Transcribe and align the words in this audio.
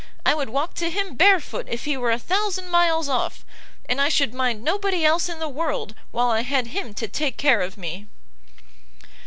I 0.25 0.33
would 0.33 0.49
walk 0.49 0.73
to 0.77 0.89
him 0.89 1.13
barefoot 1.13 1.67
if 1.69 1.85
he 1.85 1.95
were 1.95 2.09
a 2.09 2.17
thousand 2.17 2.69
miles 2.71 3.07
off, 3.07 3.45
and 3.87 4.01
I 4.01 4.09
should 4.09 4.33
mind 4.33 4.63
nobody 4.63 5.05
else 5.05 5.29
in 5.29 5.37
the 5.37 5.47
world 5.47 5.93
while 6.09 6.31
I 6.31 6.41
had 6.41 6.69
him 6.73 6.95
to 6.95 7.07
take 7.07 7.37
care 7.37 7.61
of 7.61 7.77
me!" 7.77 8.07